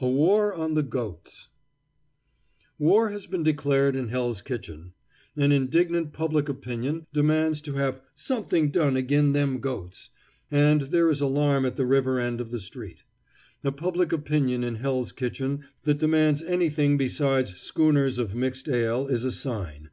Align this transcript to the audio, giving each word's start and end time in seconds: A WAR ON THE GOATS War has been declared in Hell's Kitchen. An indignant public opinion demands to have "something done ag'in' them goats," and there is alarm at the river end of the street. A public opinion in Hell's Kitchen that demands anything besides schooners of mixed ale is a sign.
A 0.00 0.06
WAR 0.08 0.54
ON 0.54 0.74
THE 0.74 0.84
GOATS 0.84 1.48
War 2.78 3.08
has 3.08 3.26
been 3.26 3.42
declared 3.42 3.96
in 3.96 4.06
Hell's 4.06 4.40
Kitchen. 4.40 4.92
An 5.36 5.50
indignant 5.50 6.12
public 6.12 6.48
opinion 6.48 7.06
demands 7.12 7.60
to 7.62 7.72
have 7.72 8.00
"something 8.14 8.70
done 8.70 8.96
ag'in' 8.96 9.32
them 9.32 9.58
goats," 9.58 10.10
and 10.48 10.80
there 10.82 11.10
is 11.10 11.20
alarm 11.20 11.66
at 11.66 11.74
the 11.74 11.86
river 11.86 12.20
end 12.20 12.40
of 12.40 12.52
the 12.52 12.60
street. 12.60 13.02
A 13.64 13.72
public 13.72 14.12
opinion 14.12 14.62
in 14.62 14.76
Hell's 14.76 15.10
Kitchen 15.10 15.64
that 15.82 15.98
demands 15.98 16.40
anything 16.44 16.96
besides 16.96 17.56
schooners 17.56 18.16
of 18.18 18.32
mixed 18.32 18.68
ale 18.68 19.08
is 19.08 19.24
a 19.24 19.32
sign. 19.32 19.90